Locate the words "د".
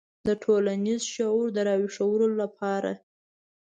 0.27-0.29, 1.53-1.57